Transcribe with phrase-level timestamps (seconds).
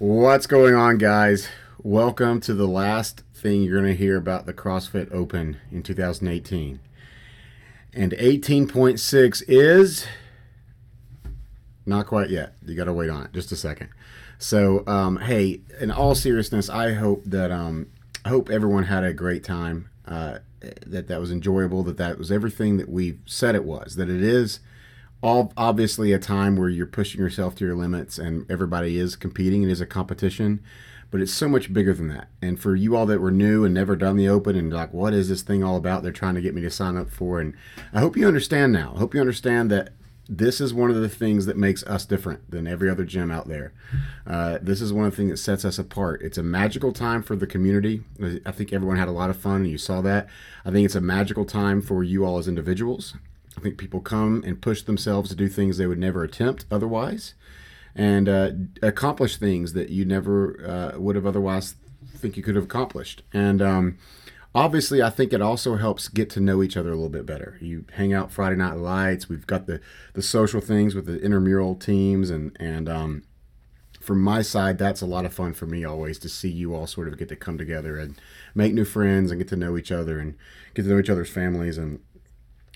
[0.00, 1.48] What's going on, guys?
[1.82, 6.78] Welcome to the last thing you're going to hear about the CrossFit Open in 2018.
[7.94, 10.06] And 18.6 is
[11.84, 12.52] not quite yet.
[12.64, 13.88] You got to wait on it just a second.
[14.38, 17.88] So, um, hey, in all seriousness, I hope that um,
[18.24, 19.90] I hope everyone had a great time.
[20.06, 20.38] Uh,
[20.86, 21.82] that that was enjoyable.
[21.82, 23.96] That that was everything that we said it was.
[23.96, 24.60] That it is
[25.22, 29.62] all obviously a time where you're pushing yourself to your limits and everybody is competing.
[29.62, 30.62] It is a competition,
[31.10, 32.28] but it's so much bigger than that.
[32.40, 35.14] And for you all that were new and never done the open and like, what
[35.14, 36.02] is this thing all about?
[36.02, 37.40] They're trying to get me to sign up for.
[37.40, 37.54] And
[37.92, 38.92] I hope you understand now.
[38.94, 39.90] I hope you understand that
[40.28, 43.48] this is one of the things that makes us different than every other gym out
[43.48, 43.72] there.
[44.26, 46.20] Uh, this is one of the things that sets us apart.
[46.20, 48.02] It's a magical time for the community.
[48.44, 50.28] I think everyone had a lot of fun, and you saw that.
[50.66, 53.14] I think it's a magical time for you all as individuals.
[53.58, 57.34] I think people come and push themselves to do things they would never attempt otherwise,
[57.94, 58.50] and uh,
[58.82, 61.74] accomplish things that you never uh, would have otherwise
[62.16, 63.22] think you could have accomplished.
[63.32, 63.98] And um,
[64.54, 67.58] obviously, I think it also helps get to know each other a little bit better.
[67.60, 69.28] You hang out Friday night lights.
[69.28, 69.80] We've got the
[70.14, 73.24] the social things with the intramural teams, and and um,
[74.00, 76.86] from my side, that's a lot of fun for me always to see you all
[76.86, 78.20] sort of get to come together and
[78.54, 80.36] make new friends and get to know each other and
[80.74, 82.00] get to know each other's families and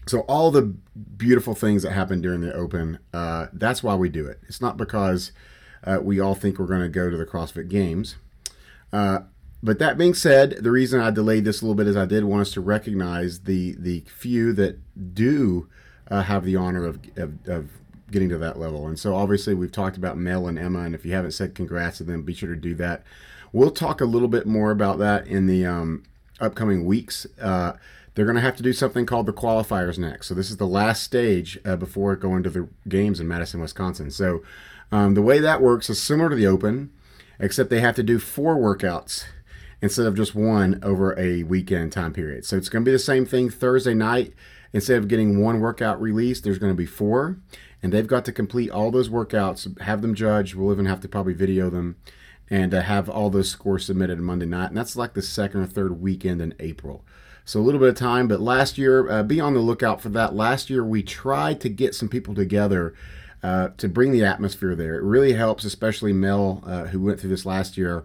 [0.07, 0.75] so all the
[1.17, 4.41] beautiful things that happen during the open uh, that's why we do it.
[4.49, 5.33] It's not because
[5.85, 8.17] uh, we all think we're going to go to the crossfit games.
[8.93, 9.21] Uh,
[9.63, 12.25] but that being said the reason i delayed this a little bit is i did
[12.25, 14.77] want us to recognize the the few that
[15.15, 15.69] do
[16.11, 17.71] uh, have the honor of, of, of
[18.13, 18.87] getting to that level.
[18.87, 21.99] And so obviously we've talked about mel and emma and if you haven't said congrats
[21.99, 23.03] to them be sure to do that.
[23.53, 26.05] We'll talk a little bit more about that in the um,
[26.41, 27.27] upcoming weeks.
[27.41, 27.73] Uh,
[28.15, 30.29] they're going to have to do something called the qualifiers next.
[30.29, 34.11] So this is the last stage uh, before going to the games in Madison, Wisconsin.
[34.11, 34.43] So
[34.91, 36.91] um, the way that works is similar to the Open,
[37.39, 39.25] except they have to do four workouts
[39.81, 42.45] instead of just one over a weekend time period.
[42.45, 44.35] So it's going to be the same thing Thursday night.
[44.75, 47.37] Instead of getting one workout released, there's going to be four,
[47.83, 50.55] and they've got to complete all those workouts, have them judged.
[50.55, 51.97] We'll even have to probably video them
[52.49, 54.69] and uh, have all those scores submitted Monday night.
[54.69, 57.05] And that's like the second or third weekend in April.
[57.45, 60.09] So a little bit of time, but last year, uh, be on the lookout for
[60.11, 60.35] that.
[60.35, 62.95] Last year, we tried to get some people together
[63.43, 64.97] uh, to bring the atmosphere there.
[64.97, 68.05] It really helps, especially Mel, uh, who went through this last year.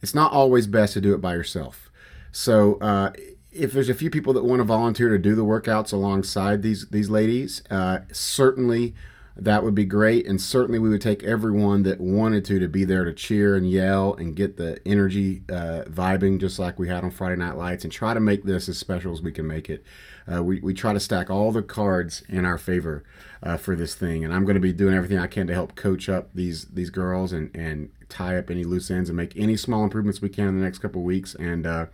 [0.00, 1.90] It's not always best to do it by yourself.
[2.32, 3.12] So uh,
[3.50, 6.88] if there's a few people that want to volunteer to do the workouts alongside these
[6.88, 8.94] these ladies, uh, certainly
[9.40, 10.26] that would be great.
[10.26, 13.68] And certainly we would take everyone that wanted to to be there to cheer and
[13.68, 17.84] yell and get the energy uh, vibing just like we had on Friday Night Lights
[17.84, 19.82] and try to make this as special as we can make it.
[20.30, 23.02] Uh, we, we try to stack all the cards in our favor
[23.42, 24.24] uh, for this thing.
[24.24, 26.90] And I'm going to be doing everything I can to help coach up these these
[26.90, 30.48] girls and, and tie up any loose ends and make any small improvements we can
[30.48, 31.34] in the next couple weeks.
[31.34, 31.86] And uh,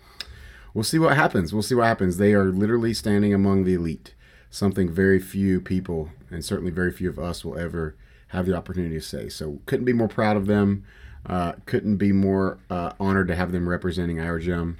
[0.74, 1.52] we'll see what happens.
[1.52, 2.16] We'll see what happens.
[2.16, 4.15] They are literally standing among the elite
[4.50, 7.94] something very few people and certainly very few of us will ever
[8.28, 9.28] have the opportunity to say.
[9.28, 10.84] So couldn't be more proud of them.
[11.24, 14.78] Uh, couldn't be more uh, honored to have them representing our gym.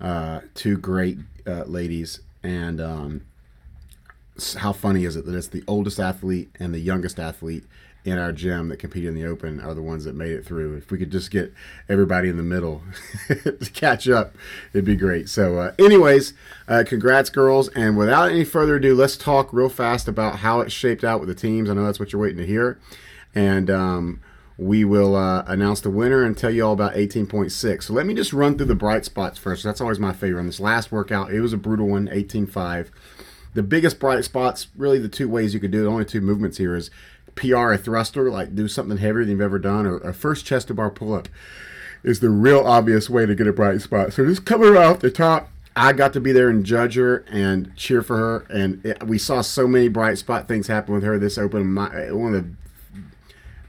[0.00, 3.22] Uh, two great uh, ladies, and um,
[4.56, 7.64] how funny is it that it's the oldest athlete and the youngest athlete
[8.04, 10.76] in our gym that compete in the open are the ones that made it through.
[10.76, 11.52] If we could just get
[11.88, 12.82] everybody in the middle
[13.28, 14.34] to catch up,
[14.72, 15.28] it'd be great.
[15.28, 16.32] So, uh, anyways,
[16.66, 17.68] uh, congrats, girls.
[17.68, 21.28] And without any further ado, let's talk real fast about how it shaped out with
[21.28, 21.68] the teams.
[21.68, 22.78] I know that's what you're waiting to hear.
[23.34, 24.20] And um,
[24.56, 27.82] we will uh, announce the winner and tell you all about 18.6.
[27.82, 29.62] So, let me just run through the bright spots first.
[29.62, 30.40] That's always my favorite.
[30.40, 32.88] On this last workout, it was a brutal one, 18.5
[33.52, 36.58] the biggest bright spots, really the two ways you could do it, only two movements
[36.58, 36.90] here is
[37.40, 40.68] PR a thruster, like do something heavier than you've ever done, or a first chest
[40.68, 41.28] to bar pull up
[42.02, 44.12] is the real obvious way to get a bright spot.
[44.12, 47.74] So just coming off the top, I got to be there and judge her and
[47.76, 51.18] cheer for her, and it, we saw so many bright spot things happen with her.
[51.18, 52.54] This open, my, one of the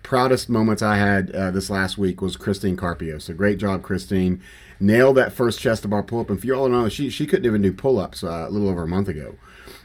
[0.03, 3.19] proudest moments I had uh, this last week was Christine Carpio.
[3.19, 4.41] So great job, Christine.
[4.79, 7.27] Nailed that first chest to bar pull up, and for you all know, she she
[7.27, 9.35] couldn't even do pull ups uh, a little over a month ago.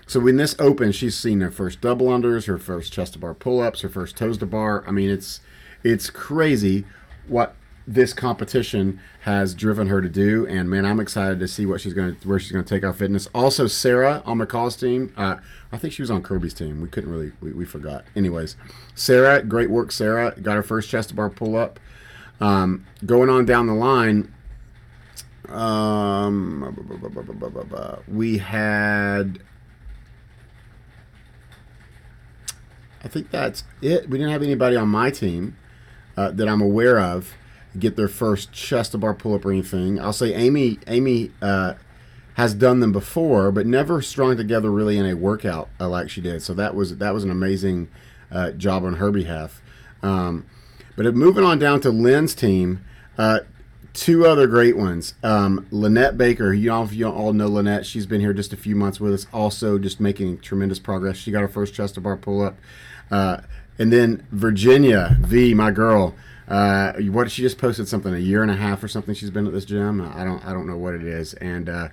[0.06, 3.34] So when this opens, she's seen her first double unders, her first chest to bar
[3.34, 4.84] pull ups, her first toes to bar.
[4.86, 5.40] I mean, it's
[5.82, 6.84] it's crazy
[7.26, 7.56] what
[7.88, 10.46] this competition has driven her to do.
[10.46, 12.84] And man, I'm excited to see what she's going to where she's going to take
[12.84, 13.28] our fitness.
[13.34, 15.12] Also, Sarah on McCall's team.
[15.16, 15.36] Uh,
[15.72, 16.80] I think she was on Kirby's team.
[16.80, 18.04] We couldn't really we, we forgot.
[18.14, 18.56] Anyways,
[18.94, 20.34] Sarah, great work, Sarah.
[20.40, 21.80] Got her first chest to bar pull up.
[22.40, 24.32] Um, going on down the line.
[25.48, 26.76] Um,
[28.08, 29.40] we had
[33.06, 34.10] I think that's it.
[34.10, 35.56] We didn't have anybody on my team
[36.16, 37.34] uh, that I'm aware of
[37.78, 40.00] get their first chest to bar pull up or anything.
[40.00, 41.74] I'll say Amy Amy uh,
[42.34, 46.20] has done them before, but never strung together really in a workout uh, like she
[46.20, 46.42] did.
[46.42, 47.88] So that was that was an amazing
[48.32, 49.62] uh, job on her behalf.
[50.02, 50.44] Um,
[50.96, 52.84] but moving on down to Lynn's team,
[53.16, 53.40] uh,
[53.96, 55.14] two other great ones.
[55.22, 57.86] Um, Lynette Baker, you all, you all know Lynette.
[57.86, 61.16] She's been here just a few months with us, also just making tremendous progress.
[61.16, 62.56] She got her first chest to bar pull up.
[63.10, 63.38] Uh,
[63.78, 66.14] and then Virginia V, my girl.
[66.48, 69.14] Uh, what she just posted something a year and a half or something.
[69.14, 70.00] She's been at this gym.
[70.00, 71.34] I don't I don't know what it is.
[71.34, 71.88] And uh,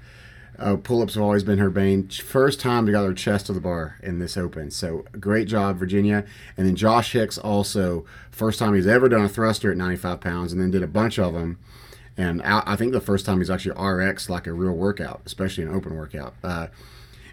[0.60, 2.08] uh, pull-ups have always been her bane.
[2.08, 4.70] First time to got her chest to the bar in this open.
[4.70, 6.26] So great job, Virginia.
[6.56, 10.54] And then Josh Hicks also first time he's ever done a thruster at 95 pounds,
[10.54, 11.58] and then did a bunch of them.
[12.16, 15.74] And I think the first time he's actually RX like a real workout, especially an
[15.74, 16.36] open workout.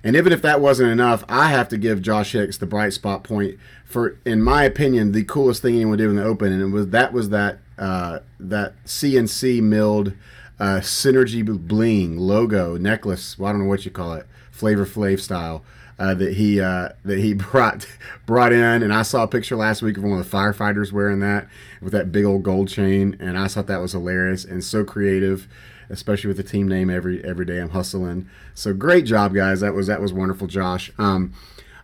[0.03, 3.23] And even if that wasn't enough, I have to give Josh Hicks the bright spot
[3.23, 6.67] point for, in my opinion, the coolest thing anyone did in the open, and it
[6.67, 10.15] was that was that uh, that CNC milled
[10.61, 13.39] uh, Synergy Bling logo necklace.
[13.39, 15.65] Well, I don't know what you call it, Flavor Flav style.
[15.99, 17.87] Uh, that he uh, that he brought
[18.25, 21.21] brought in, and I saw a picture last week of one of the firefighters wearing
[21.21, 21.47] that
[21.83, 25.47] with that big old gold chain, and I thought that was hilarious and so creative,
[25.91, 28.29] especially with the team name every every day I'm hustling.
[28.55, 29.61] So great job, guys.
[29.61, 30.91] That was that was wonderful, Josh.
[30.99, 31.35] Um,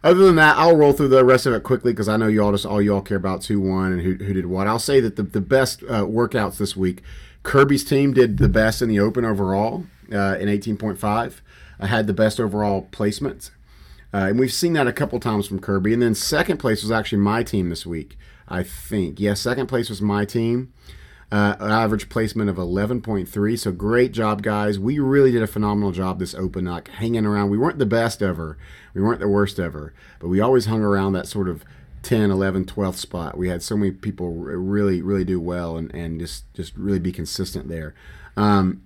[0.05, 2.43] other than that, I'll roll through the rest of it quickly because I know you
[2.43, 4.67] all just all you all care about two one and who, who did what.
[4.67, 7.03] I'll say that the the best uh, workouts this week
[7.47, 11.41] Kirby's team did the best in the Open overall uh, in 18.5.
[11.79, 13.52] I had the best overall placement.
[14.12, 15.93] Uh, and we've seen that a couple times from Kirby.
[15.93, 18.19] And then second place was actually my team this week,
[18.49, 19.20] I think.
[19.20, 20.73] Yeah, second place was my team.
[21.32, 23.58] Uh, average placement of 11.3.
[23.58, 24.78] So great job, guys.
[24.78, 27.50] We really did a phenomenal job this Open, like hanging around.
[27.50, 28.56] We weren't the best ever,
[28.94, 31.64] we weren't the worst ever, but we always hung around that sort of
[32.02, 33.37] 10, 11, 12th spot.
[33.37, 37.11] We had so many people really, really do well and, and just, just really be
[37.11, 37.96] consistent there.
[38.37, 38.84] Um,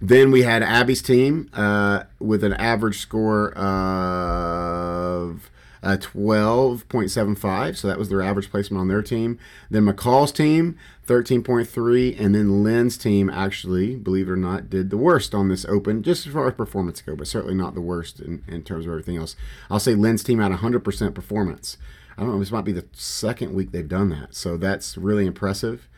[0.00, 5.50] then we had Abby's team uh, with an average score of
[5.84, 7.76] uh, 12.75.
[7.76, 9.38] So that was their average placement on their team.
[9.70, 12.18] Then McCall's team, 13.3.
[12.18, 16.02] And then Lynn's team, actually, believe it or not, did the worst on this open,
[16.02, 18.92] just as far as performance go, but certainly not the worst in, in terms of
[18.92, 19.36] everything else.
[19.70, 21.76] I'll say Lynn's team had 100% performance.
[22.16, 24.34] I don't know, this might be the second week they've done that.
[24.34, 25.88] So that's really impressive.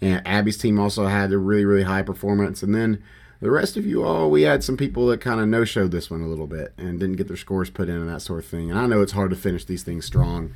[0.00, 2.62] And Abby's team also had a really, really high performance.
[2.62, 3.02] And then
[3.42, 6.08] the rest of you all, we had some people that kind of no showed this
[6.08, 8.46] one a little bit and didn't get their scores put in and that sort of
[8.46, 8.70] thing.
[8.70, 10.52] And I know it's hard to finish these things strong.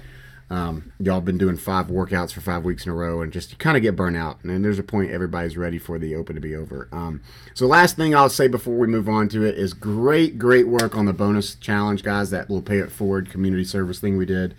[0.49, 3.77] Um, y'all been doing five workouts for five weeks in a row and just kind
[3.77, 4.39] of get burnt out.
[4.43, 6.89] And then there's a point everybody's ready for the open to be over.
[6.93, 7.23] Um,
[7.55, 10.97] so, last thing I'll say before we move on to it is great, great work
[10.97, 12.31] on the bonus challenge, guys.
[12.31, 14.55] That will pay it forward community service thing we did.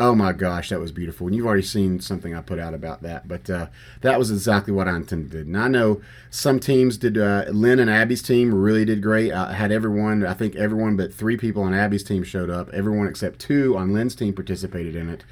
[0.00, 1.26] Oh my gosh, that was beautiful.
[1.26, 3.66] And you've already seen something I put out about that, but uh,
[4.02, 5.48] that was exactly what I intended.
[5.48, 6.00] And I know
[6.30, 7.18] some teams did.
[7.18, 9.32] Uh, Lynn and Abby's team really did great.
[9.32, 10.24] I had everyone.
[10.24, 12.72] I think everyone but three people on Abby's team showed up.
[12.72, 15.24] Everyone except two on Lynn's team participated in it.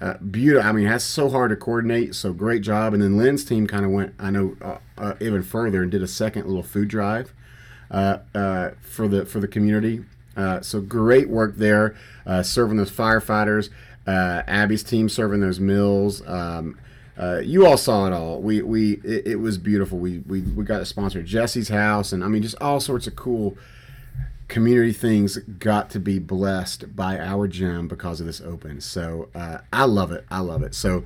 [0.00, 0.68] Uh, beautiful.
[0.68, 2.16] I mean, that's so hard to coordinate.
[2.16, 2.94] So great job.
[2.94, 4.14] And then Lynn's team kind of went.
[4.18, 7.32] I know uh, uh, even further and did a second little food drive
[7.92, 8.18] uh,
[8.80, 10.04] for the for the community.
[10.62, 11.94] so great work there,
[12.42, 13.70] serving those firefighters
[14.08, 16.26] uh, Abby's team serving those meals.
[16.26, 16.78] Um,
[17.18, 18.40] uh, you all saw it all.
[18.40, 19.98] We we it, it, was beautiful.
[19.98, 23.16] We we we got to sponsor Jesse's house, and I mean just all sorts of
[23.16, 23.58] cool
[24.46, 28.80] community things got to be blessed by our gym because of this open.
[28.80, 30.24] So uh, I love it.
[30.30, 30.74] I love it.
[30.74, 31.04] So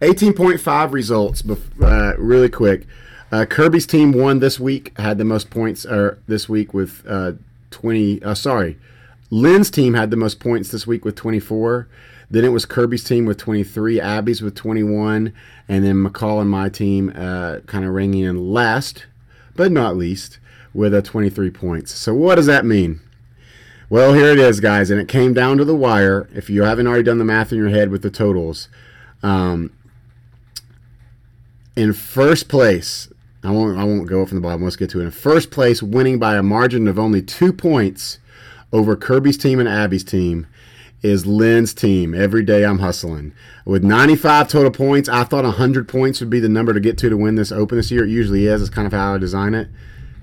[0.00, 1.42] 18.5 results,
[1.82, 2.86] uh, really quick.
[3.30, 4.96] Uh, Kirby's team won this week.
[4.98, 7.32] Had the most points or this week with uh,
[7.72, 8.22] 20.
[8.34, 8.78] sorry,
[9.28, 11.88] Lynn's team had the most points this week with 24.
[12.30, 15.32] Then it was Kirby's team with 23, Abby's with 21,
[15.68, 19.06] and then McCall and my team uh, kind of ringing in last,
[19.56, 20.38] but not least,
[20.74, 21.92] with a 23 points.
[21.92, 23.00] So what does that mean?
[23.90, 26.28] Well, here it is, guys, and it came down to the wire.
[26.34, 28.68] If you haven't already done the math in your head with the totals,
[29.22, 29.72] um,
[31.74, 33.08] in first place,
[33.42, 34.62] I won't I won't go from the bottom.
[34.62, 35.04] Let's get to it.
[35.04, 38.18] In first place, winning by a margin of only two points
[38.72, 40.46] over Kirby's team and Abby's team
[41.02, 42.14] is Lynn's team.
[42.14, 43.32] Every day I'm hustling.
[43.64, 47.08] With 95 total points, I thought 100 points would be the number to get to
[47.08, 48.04] to win this Open this year.
[48.04, 48.60] It usually is.
[48.60, 49.68] It's kind of how I design it.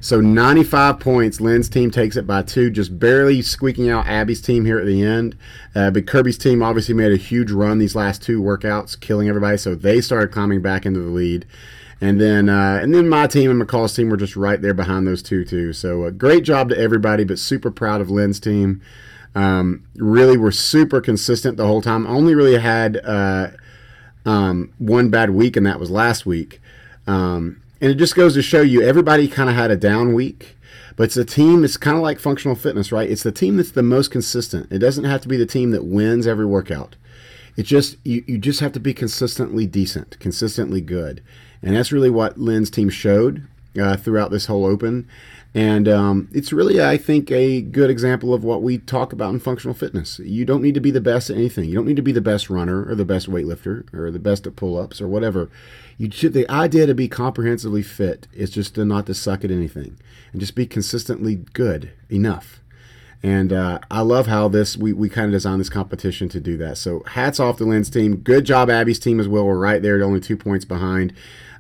[0.01, 1.41] So 95 points.
[1.41, 5.03] Lynn's team takes it by two, just barely squeaking out Abby's team here at the
[5.03, 5.37] end.
[5.73, 9.57] Uh, but Kirby's team obviously made a huge run these last two workouts, killing everybody.
[9.57, 11.45] So they started climbing back into the lead.
[12.01, 15.07] And then, uh, and then my team and McCall's team were just right there behind
[15.07, 15.73] those two too.
[15.73, 18.81] So a great job to everybody, but super proud of Lynn's team.
[19.35, 22.07] Um, really were super consistent the whole time.
[22.07, 23.49] Only really had uh,
[24.25, 26.61] um, one bad week, and that was last week.
[27.05, 30.55] Um, and it just goes to show you everybody kind of had a down week,
[30.95, 31.63] but it's a team.
[31.63, 33.09] It's kind of like functional fitness, right?
[33.09, 34.71] It's the team that's the most consistent.
[34.71, 36.95] It doesn't have to be the team that wins every workout.
[37.57, 41.21] It just you, you just have to be consistently decent, consistently good,
[41.61, 43.47] and that's really what Lynn's team showed
[43.79, 45.07] uh, throughout this whole Open.
[45.55, 49.39] And um, it's really, I think, a good example of what we talk about in
[49.39, 50.19] functional fitness.
[50.19, 51.69] You don't need to be the best at anything.
[51.69, 54.45] You don't need to be the best runner or the best weightlifter or the best
[54.45, 55.49] at pull ups or whatever.
[55.97, 59.51] You should, the idea to be comprehensively fit is just to not to suck at
[59.51, 59.97] anything
[60.33, 62.59] and just be consistently good enough.
[63.23, 66.57] And uh, I love how this we, we kind of designed this competition to do
[66.57, 66.77] that.
[66.77, 68.17] So hats off to Lynn's team.
[68.17, 69.45] Good job, Abby's team as well.
[69.45, 71.13] We're right there, only two points behind.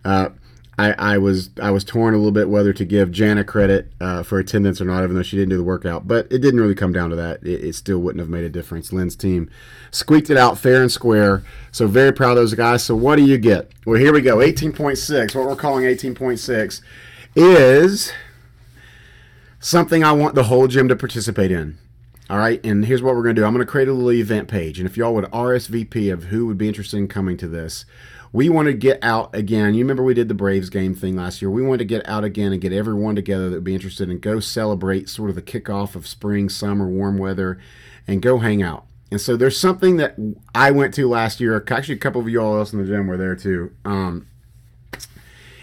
[0.03, 0.29] Uh,
[0.77, 4.23] I, I was I was torn a little bit whether to give Jana credit uh,
[4.23, 6.07] for attendance or not, even though she didn't do the workout.
[6.07, 7.41] But it didn't really come down to that.
[7.43, 8.91] It, it, still wouldn't have made a difference.
[8.91, 9.49] Lynn's team
[9.91, 11.43] squeaked it out fair and square.
[11.71, 12.83] So very proud of those guys.
[12.83, 13.71] So what do you get?
[13.85, 14.37] Well, here we go.
[14.37, 15.35] 18.6.
[15.35, 16.81] What we're calling 18.6
[17.35, 18.11] is
[19.59, 21.77] something I want the whole gym to participate in.
[22.27, 23.45] All right, and here's what we're going to do.
[23.45, 26.47] I'm going to create a little event page, and if y'all would RSVP of who
[26.47, 27.85] would be interested in coming to this,
[28.35, 29.73] we want to get out again.
[29.75, 31.49] You remember we did the Braves game thing last year.
[31.49, 34.19] We want to get out again and get everyone together that would be interested and
[34.19, 37.61] go celebrate sort of the kickoff of spring, summer, warm weather,
[38.05, 38.87] and go hang out.
[39.09, 40.17] And so there's something that
[40.53, 41.63] I went to last year.
[41.71, 43.73] Actually, a couple of y'all else in the gym were there too.
[43.85, 44.27] Um,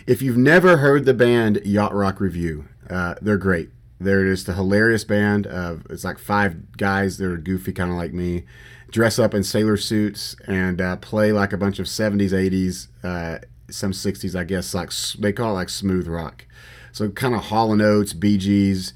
[0.06, 3.68] if you've never heard the band Yacht Rock Review, uh, they're great.
[4.00, 5.46] They're just a hilarious band.
[5.46, 8.44] Uh, it's like five guys that are goofy, kind of like me
[8.92, 13.38] dress up in sailor suits and uh, play like a bunch of 70s, 80s, uh,
[13.70, 16.44] some 60s, I guess, like they call it like smooth rock.
[16.92, 18.92] So kind of Hall and Oates, Bee Gees,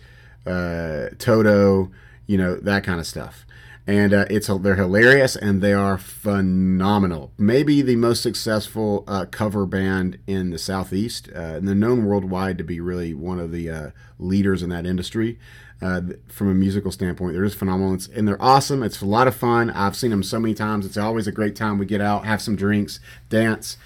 [0.47, 1.91] uh, Toto,
[2.27, 3.46] you know, that kind of stuff.
[3.87, 7.33] And uh, it's they're hilarious and they are phenomenal.
[7.39, 12.59] Maybe the most successful uh, cover band in the southeast, uh, and they're known worldwide
[12.59, 15.39] to be really one of the leaders in that industry
[15.83, 17.35] uh, from a musical standpoint.
[17.35, 18.83] They're just phenomenal, it's, and they're awesome.
[18.83, 19.71] It's a lot of fun.
[19.71, 20.87] I've seen them so many times.
[20.87, 21.79] It's always a great time.
[21.79, 23.77] We get out, have some drinks, dance.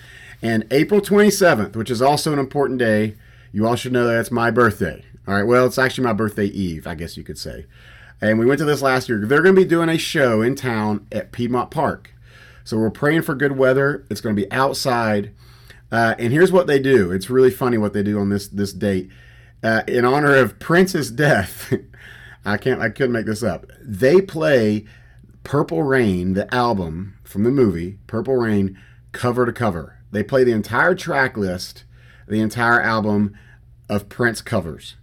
[0.43, 3.17] And April 27th, which is also an important day,
[3.53, 5.05] you all should know that it's my birthday.
[5.27, 7.67] All right, well, it's actually my birthday eve, I guess you could say.
[8.21, 9.25] And we went to this last year.
[9.25, 12.13] They're going to be doing a show in town at Piedmont Park.
[12.65, 14.07] So we're praying for good weather.
[14.11, 15.33] It's going to be outside.
[15.91, 17.11] Uh, and here's what they do.
[17.11, 19.11] It's really funny what they do on this this date
[19.63, 21.73] uh, in honor of Prince's death.
[22.45, 22.81] I can't.
[22.81, 23.67] I couldn't make this up.
[23.83, 24.85] They play
[25.43, 28.79] Purple Rain, the album from the movie Purple Rain,
[29.13, 29.99] cover to cover.
[30.13, 31.85] They play the entire track list,
[32.29, 33.37] the entire album
[33.89, 34.97] of Prince covers,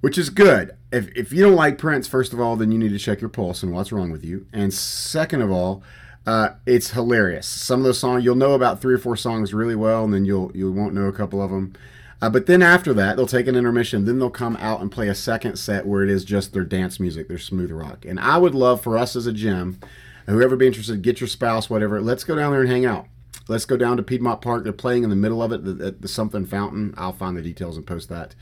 [0.00, 0.76] which is good.
[0.90, 3.28] If, if you don't like Prince, first of all, then you need to check your
[3.28, 4.46] pulse and what's wrong with you.
[4.52, 5.82] And second of all,
[6.26, 7.46] uh, it's hilarious.
[7.46, 10.24] Some of those songs you'll know about three or four songs really well, and then
[10.24, 11.74] you'll you won't know a couple of them.
[12.20, 14.04] Uh, but then after that, they'll take an intermission.
[14.04, 16.98] Then they'll come out and play a second set where it is just their dance
[16.98, 18.04] music, their smooth rock.
[18.04, 19.78] And I would love for us as a gym,
[20.26, 22.00] whoever be interested, get your spouse, whatever.
[22.00, 23.06] Let's go down there and hang out.
[23.46, 24.64] Let's go down to Piedmont Park.
[24.64, 26.92] They're playing in the middle of it, the, the something fountain.
[26.98, 28.34] I'll find the details and post that.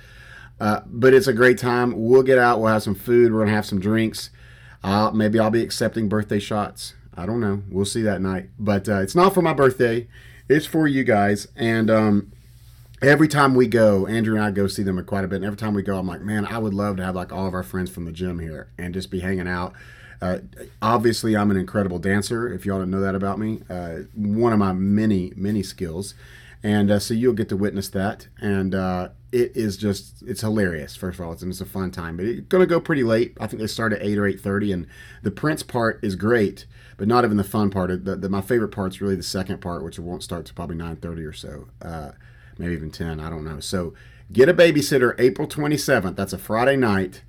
[0.61, 1.93] Uh, but it's a great time.
[1.97, 2.61] We'll get out.
[2.61, 3.33] We'll have some food.
[3.33, 4.31] We're gonna have some drinks.
[4.83, 6.95] Uh, maybe I'll be accepting birthday shots.
[7.17, 7.63] I don't know.
[7.71, 8.51] We'll see that night.
[8.59, 10.07] But uh, it's not for my birthday.
[10.49, 11.49] It's for you guys.
[11.57, 12.33] And um,
[13.03, 15.37] every time we go, Andrew and I go see them quite a bit.
[15.37, 17.47] And every time we go, I'm like, man, I would love to have like all
[17.47, 19.73] of our friends from the gym here and just be hanging out.
[20.21, 20.39] Uh,
[20.81, 22.53] obviously, I'm an incredible dancer.
[22.53, 26.15] If y'all don't know that about me, uh, one of my many, many skills.
[26.63, 28.29] And uh, so you'll get to witness that.
[28.41, 30.97] And uh, it is just, it's hilarious.
[30.97, 32.17] First of all, it's, it's a fun time.
[32.17, 33.37] But it's going to go pretty late.
[33.41, 34.73] I think they start at 8 or 8.30.
[34.73, 34.87] And
[35.23, 38.05] the Prince part is great, but not even the fun part.
[38.05, 40.77] The, the, my favorite part is really the second part, which won't start to probably
[40.77, 41.69] 9.30 or so.
[41.83, 42.13] Uh,
[42.59, 43.21] maybe even 10.
[43.21, 43.61] I don't know.
[43.61, 43.95] So
[44.33, 46.17] get a babysitter April 27th.
[46.17, 47.23] That's a Friday night.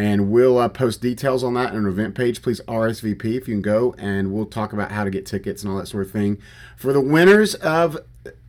[0.00, 2.40] And we'll uh, post details on that on an event page.
[2.40, 5.72] Please RSVP if you can go, and we'll talk about how to get tickets and
[5.72, 6.38] all that sort of thing.
[6.76, 7.98] For the winners of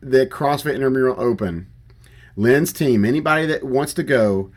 [0.00, 1.70] the CrossFit Intramural Open,
[2.36, 4.50] Lynn's team, anybody that wants to go,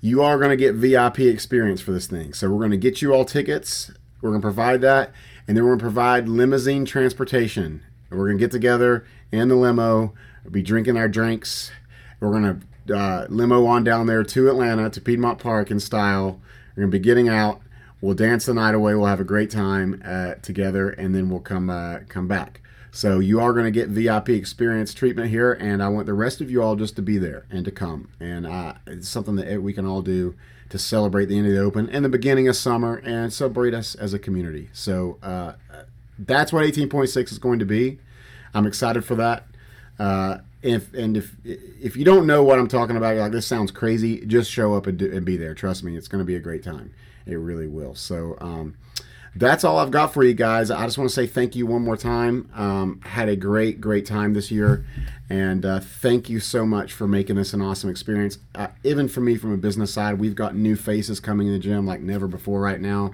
[0.00, 2.32] you are going to get VIP experience for this thing.
[2.32, 3.90] So we're going to get you all tickets.
[4.20, 5.12] We're going to provide that,
[5.46, 7.82] and then we're going to provide limousine transportation.
[8.10, 10.14] We're going to get together in the limo
[10.46, 11.72] We'll be drinking our drinks.
[12.20, 12.60] We're gonna
[12.94, 16.40] uh, limo on down there to Atlanta to Piedmont Park in style.
[16.76, 17.60] We're gonna be getting out.
[18.00, 18.94] We'll dance the night away.
[18.94, 22.60] We'll have a great time uh, together, and then we'll come uh, come back.
[22.96, 26.40] So you are going to get VIP experience treatment here, and I want the rest
[26.40, 28.08] of you all just to be there and to come.
[28.20, 30.34] And uh, it's something that we can all do
[30.70, 33.96] to celebrate the end of the Open and the beginning of summer and celebrate us
[33.96, 34.70] as a community.
[34.72, 35.52] So uh,
[36.18, 37.98] that's what 18.6 is going to be.
[38.54, 39.44] I'm excited for that.
[39.98, 43.70] Uh, if and if if you don't know what I'm talking about, like this sounds
[43.70, 44.24] crazy.
[44.24, 45.54] Just show up and, do, and be there.
[45.54, 46.94] Trust me, it's going to be a great time.
[47.26, 47.94] It really will.
[47.94, 48.74] So um,
[49.38, 50.70] that's all I've got for you guys.
[50.70, 52.50] I just want to say thank you one more time.
[52.54, 54.84] Um, had a great great time this year,
[55.28, 58.38] and uh, thank you so much for making this an awesome experience.
[58.54, 61.58] Uh, even for me, from a business side, we've got new faces coming in the
[61.58, 63.12] gym like never before right now,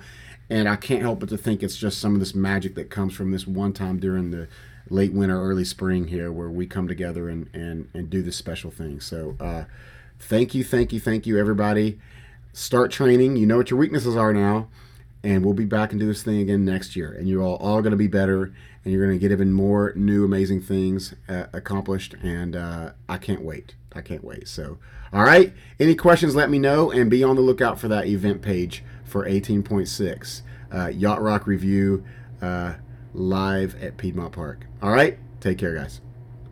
[0.48, 3.14] and I can't help but to think it's just some of this magic that comes
[3.14, 4.48] from this one time during the
[4.90, 8.70] late winter, early spring here, where we come together and and and do this special
[8.70, 9.00] thing.
[9.00, 9.64] So, uh,
[10.20, 11.98] thank you, thank you, thank you, everybody.
[12.52, 13.36] Start training.
[13.36, 14.68] You know what your weaknesses are now,
[15.24, 17.12] and we'll be back and do this thing again next year.
[17.12, 18.52] And you're all all going to be better,
[18.84, 22.14] and you're going to get even more new, amazing things uh, accomplished.
[22.22, 23.74] And uh, I can't wait.
[23.94, 24.48] I can't wait.
[24.48, 24.78] So,
[25.12, 25.52] all right.
[25.78, 26.34] Any questions?
[26.34, 30.88] Let me know, and be on the lookout for that event page for 18.6 uh,
[30.88, 32.04] Yacht Rock Review.
[32.40, 32.74] Uh,
[33.14, 34.66] live at Piedmont Park.
[34.82, 36.00] All right, take care, guys.